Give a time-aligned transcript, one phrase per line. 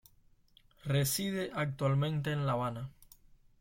[0.83, 2.89] Reside actualmente en La Habana.